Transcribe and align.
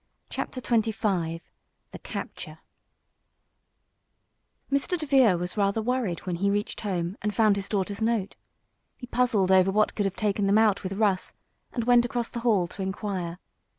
CHAPTER 0.31 0.59
XXV 0.61 1.41
THE 1.91 1.99
CAPTURE 1.99 2.57
Mr. 4.71 4.97
DeVere 4.97 5.35
was 5.37 5.55
rather 5.57 5.79
worried 5.79 6.21
when 6.25 6.37
he 6.37 6.49
reached 6.49 6.81
home, 6.81 7.17
and 7.21 7.35
found 7.35 7.55
his 7.55 7.69
daughters' 7.69 8.01
note. 8.01 8.35
He 8.97 9.05
puzzled 9.05 9.51
over 9.51 9.69
what 9.69 9.93
could 9.93 10.07
have 10.07 10.15
taken 10.15 10.47
them 10.47 10.57
out 10.57 10.81
with 10.81 10.93
Russ, 10.93 11.33
and 11.71 11.83
went 11.83 12.03
across 12.03 12.31
the 12.31 12.39
hall 12.39 12.65
to 12.69 12.81
inquire. 12.81 13.37